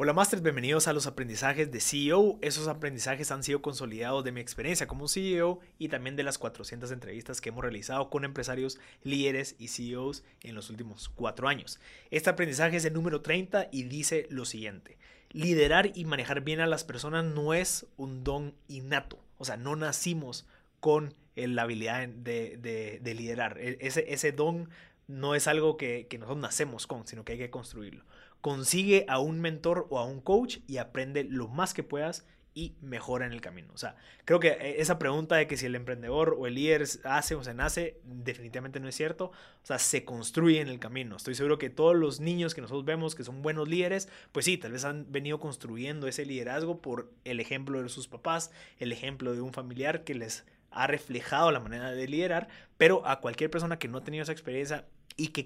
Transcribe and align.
Hola 0.00 0.12
Masters, 0.12 0.44
bienvenidos 0.44 0.86
a 0.86 0.92
los 0.92 1.08
aprendizajes 1.08 1.72
de 1.72 1.80
CEO. 1.80 2.38
Esos 2.40 2.68
aprendizajes 2.68 3.32
han 3.32 3.42
sido 3.42 3.60
consolidados 3.60 4.22
de 4.22 4.30
mi 4.30 4.40
experiencia 4.40 4.86
como 4.86 5.08
CEO 5.08 5.58
y 5.76 5.88
también 5.88 6.14
de 6.14 6.22
las 6.22 6.38
400 6.38 6.92
entrevistas 6.92 7.40
que 7.40 7.48
hemos 7.48 7.64
realizado 7.64 8.08
con 8.08 8.24
empresarios, 8.24 8.78
líderes 9.02 9.56
y 9.58 9.66
CEOs 9.66 10.22
en 10.42 10.54
los 10.54 10.70
últimos 10.70 11.08
cuatro 11.08 11.48
años. 11.48 11.80
Este 12.12 12.30
aprendizaje 12.30 12.76
es 12.76 12.84
el 12.84 12.92
número 12.92 13.22
30 13.22 13.70
y 13.72 13.82
dice 13.82 14.28
lo 14.30 14.44
siguiente. 14.44 14.98
Liderar 15.30 15.90
y 15.92 16.04
manejar 16.04 16.42
bien 16.42 16.60
a 16.60 16.68
las 16.68 16.84
personas 16.84 17.24
no 17.24 17.52
es 17.52 17.84
un 17.96 18.22
don 18.22 18.54
innato. 18.68 19.18
O 19.36 19.44
sea, 19.44 19.56
no 19.56 19.74
nacimos 19.74 20.46
con 20.78 21.12
la 21.34 21.62
habilidad 21.62 22.06
de, 22.08 23.00
liderar. 23.02 23.58
E, 23.58 23.78
ese, 23.80 24.04
ese 24.12 24.30
don 24.30 24.68
no 25.08 25.34
es 25.34 25.48
algo 25.48 25.76
que, 25.76 26.06
que 26.08 26.18
nosotros 26.18 26.40
nacemos 26.40 26.86
con, 26.86 27.06
sino 27.06 27.24
que 27.24 27.32
hay 27.32 27.38
que 27.38 27.50
construirlo 27.50 28.04
consigue 28.40 29.04
a 29.08 29.18
un 29.18 29.40
mentor 29.40 29.86
o 29.90 29.98
a 29.98 30.04
un 30.04 30.20
coach 30.20 30.58
y 30.66 30.78
aprende 30.78 31.24
lo 31.24 31.48
más 31.48 31.74
que 31.74 31.82
puedas 31.82 32.24
y 32.54 32.74
mejora 32.80 33.24
en 33.24 33.32
el 33.32 33.40
camino. 33.40 33.72
O 33.72 33.78
sea, 33.78 33.94
creo 34.24 34.40
que 34.40 34.48
eh, 34.48 34.80
esa 34.80 34.98
pregunta 34.98 35.36
de 35.36 35.46
que 35.46 35.56
si 35.56 35.66
el 35.66 35.76
emprendedor 35.76 36.34
o 36.36 36.46
el 36.48 36.54
líder 36.54 36.84
hace 37.04 37.36
o 37.36 37.44
se 37.44 37.54
nace, 37.54 38.00
definitivamente 38.02 38.80
no 38.80 38.88
es 38.88 38.96
cierto. 38.96 39.26
O 39.26 39.66
sea, 39.66 39.78
se 39.78 40.04
construye 40.04 40.60
en 40.60 40.68
el 40.68 40.80
camino. 40.80 41.16
Estoy 41.16 41.36
seguro 41.36 41.58
que 41.58 41.70
todos 41.70 41.94
los 41.94 42.18
niños 42.18 42.54
que 42.54 42.60
nosotros 42.60 42.84
vemos 42.84 43.14
que 43.14 43.22
son 43.22 43.42
buenos 43.42 43.68
líderes, 43.68 44.08
pues 44.32 44.44
sí, 44.44 44.58
tal 44.58 44.72
vez 44.72 44.84
han 44.84 45.10
venido 45.12 45.38
construyendo 45.38 46.08
ese 46.08 46.24
liderazgo 46.24 46.80
por 46.80 47.12
el 47.24 47.38
ejemplo 47.38 47.80
de 47.80 47.88
sus 47.88 48.08
papás, 48.08 48.50
el 48.78 48.90
ejemplo 48.90 49.34
de 49.34 49.40
un 49.40 49.52
familiar 49.52 50.02
que 50.02 50.14
les 50.14 50.44
ha 50.78 50.86
reflejado 50.86 51.50
la 51.50 51.60
manera 51.60 51.90
de 51.90 52.08
liderar, 52.08 52.48
pero 52.76 53.06
a 53.06 53.20
cualquier 53.20 53.50
persona 53.50 53.78
que 53.78 53.88
no 53.88 53.98
ha 53.98 54.04
tenido 54.04 54.22
esa 54.22 54.32
experiencia 54.32 54.86
y 55.16 55.28
que, 55.28 55.44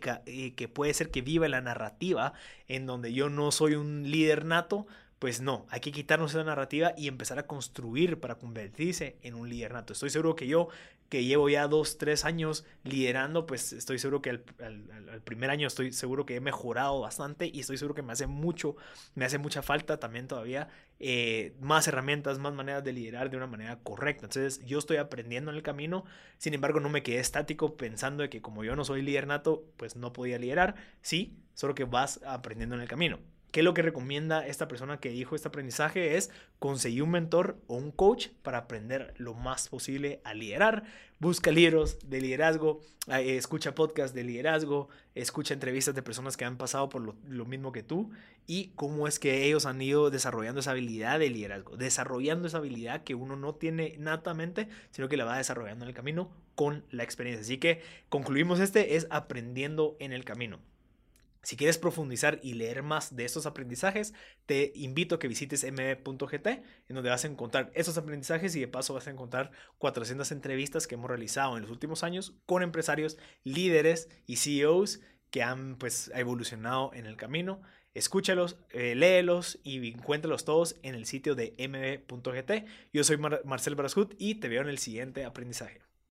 que 0.54 0.68
puede 0.68 0.92
ser 0.92 1.10
que 1.10 1.23
viva 1.23 1.48
la 1.48 1.62
narrativa 1.62 2.34
en 2.68 2.84
donde 2.84 3.14
yo 3.14 3.30
no 3.30 3.50
soy 3.50 3.74
un 3.74 4.10
líder 4.10 4.45
nato, 4.45 4.87
pues 5.22 5.40
no, 5.40 5.66
hay 5.70 5.78
que 5.78 5.92
quitarnos 5.92 6.32
esa 6.32 6.42
narrativa 6.42 6.94
y 6.96 7.06
empezar 7.06 7.38
a 7.38 7.46
construir 7.46 8.18
para 8.18 8.34
convertirse 8.34 9.18
en 9.23 9.37
un 9.37 9.48
líder. 9.48 9.73
Estoy 9.88 10.10
seguro 10.10 10.34
que 10.34 10.48
yo, 10.48 10.66
que 11.09 11.23
llevo 11.23 11.48
ya 11.48 11.68
dos, 11.68 11.96
tres 11.96 12.24
años 12.24 12.64
liderando, 12.82 13.46
pues 13.46 13.73
estoy 13.73 14.01
seguro 14.01 14.20
que 14.20 14.30
al, 14.30 15.23
primer 15.24 15.51
año 15.51 15.68
estoy 15.68 15.92
seguro 15.92 16.26
que 16.26 16.34
he 16.34 16.40
mejorado 16.40 16.98
bastante 16.98 17.48
y 17.54 17.60
estoy 17.60 17.79
seguro 17.79 17.95
que 17.95 18.02
me 18.02 18.12
hace 18.12 18.26
mucho, 18.26 18.74
me 19.14 19.24
hace 19.24 19.38
mucha 19.38 19.62
falta 19.62 20.01
también 20.01 20.26
todavía 20.26 20.70
eh, 20.98 21.54
más 21.60 21.86
herramientas, 21.86 22.40
más 22.40 22.52
maneras 22.52 22.82
de 22.82 22.92
liderar 22.92 23.30
de 23.30 23.36
una 23.36 23.46
manera 23.46 23.79
correcta. 23.79 24.26
Entonces 24.26 24.60
yo 24.66 24.80
estoy 24.80 24.96
aprendiendo 24.96 25.52
en 25.52 25.57
el 25.57 25.62
camino, 25.62 26.04
sin 26.38 26.52
embargo 26.52 26.80
no 26.80 26.88
me 26.88 27.04
quedé 27.04 27.20
estático 27.20 27.76
pensando 27.76 28.24
de 28.24 28.29
que 28.29 28.42
como 28.42 28.64
yo 28.64 28.74
no 28.74 28.84
soy 28.84 29.02
líder 29.02 29.29
nato, 29.29 29.62
pues 29.76 29.95
no 29.95 30.12
podía 30.12 30.40
liderar. 30.40 30.74
Sí, 31.01 31.38
solo 31.54 31.76
que 31.76 31.84
vas 31.84 32.20
aprendiendo 32.24 32.74
en 32.74 32.80
el 32.80 32.88
camino. 32.88 33.20
¿Qué 33.52 33.62
lo 33.62 33.74
que 33.74 33.82
recomienda 33.82 34.46
esta 34.46 34.66
persona 34.66 34.98
que 34.98 35.10
dijo 35.10 35.36
este 35.36 35.48
aprendizaje? 35.48 36.16
Es 36.16 36.30
conseguir 36.58 37.02
un 37.02 37.10
mentor 37.10 37.58
o 37.66 37.76
un 37.76 37.90
coach 37.90 38.28
para 38.42 38.56
aprender 38.56 39.12
lo 39.18 39.34
más 39.34 39.68
posible 39.68 40.22
a 40.24 40.32
liderar. 40.32 40.84
Busca 41.18 41.50
libros 41.50 41.98
de 42.02 42.23
liderazgo, 42.23 42.80
eh, 43.08 43.36
escucha 43.36 43.74
podcasts 43.74 44.14
de 44.14 44.24
liderazgo, 44.24 44.88
escucha 45.14 45.52
entrevistas 45.52 45.95
de 45.95 46.02
personas 46.02 46.38
que 46.38 46.46
han 46.46 46.56
pasado 46.56 46.88
por 46.88 47.02
lo, 47.02 47.45
mismo 47.45 47.73
que 47.73 47.82
tú 47.82 48.10
y 48.46 48.73
cómo 48.74 49.06
es 49.06 49.18
que 49.18 49.45
ellos 49.45 49.66
han 49.66 49.82
ido 49.82 50.08
desarrollando 50.08 50.60
esa 50.60 50.70
habilidad 50.70 51.18
de 51.18 51.28
liderazgo, 51.28 51.76
desarrollando 51.76 52.48
esa 52.48 52.56
habilidad 52.56 53.04
que 53.04 53.14
uno 53.14 53.36
no 53.36 53.54
tiene 53.54 53.96
natamente, 53.98 54.66
sino 54.92 55.10
que 55.10 55.18
la 55.18 55.26
va 55.26 55.36
desarrollando 55.36 55.84
en 55.84 55.90
el 55.90 55.95
camino 55.95 56.30
con 56.54 56.86
la 56.90 57.02
experiencia. 57.02 57.42
Así 57.42 57.58
que 57.58 57.82
concluimos 58.08 58.60
este, 58.60 58.96
es 58.96 59.06
aprendiendo 59.10 59.95
en 60.00 60.14
el 60.14 60.24
camino. 60.24 60.58
Si 61.43 61.57
quieres 61.57 61.76
profundizar 61.76 62.38
y 62.43 62.54
leer 62.54 62.85
más 62.85 63.16
de 63.16 63.24
estos 63.24 63.46
aprendizajes, 63.46 64.15
te 64.47 64.72
invito 64.76 65.16
a 65.16 65.19
que 65.19 65.26
visites 65.26 65.65
mb.gt, 65.65 66.47
en 66.47 66.94
donde 66.94 67.10
vas 67.10 67.25
a 67.25 67.28
encontrar 67.28 67.72
esos 67.75 67.98
aprendizajes 67.98 68.54
y 68.54 68.60
de 68.60 68.69
paso 68.69 68.94
vas 68.94 69.09
a 69.09 69.10
encontrar 69.10 69.50
400 69.78 70.31
entrevistas 70.31 70.87
que 70.87 70.94
hemos 70.94 71.10
realizado 71.10 71.56
en 71.56 71.62
los 71.62 71.70
últimos 71.72 72.04
años 72.04 72.34
con 72.47 72.62
empresarios, 72.62 73.19
líderes 73.42 74.08
y 74.25 74.36
CEOs 74.36 75.00
que 75.30 75.42
han 75.42 75.76
pues 75.78 76.12
evolucionado 76.14 76.92
en 76.94 77.06
el 77.06 77.16
camino. 77.16 77.60
Escúchalos, 77.92 78.56
eh, 78.70 78.94
léelos 78.94 79.59
y 79.64 79.91
encuéntralos 79.91 80.44
todos 80.44 80.76
en 80.82 80.94
el 80.94 81.06
sitio 81.06 81.34
de 81.34 81.54
mb.gt. 81.59 82.66
Yo 82.92 83.03
soy 83.03 83.19
Marcel 83.19 83.74
Brascut 83.74 84.14
y 84.19 84.36
te 84.36 84.48
veo 84.48 84.62
en 84.62 84.69
el 84.69 84.78
siguiente 84.78 85.24
aprendizaje. 85.24 85.80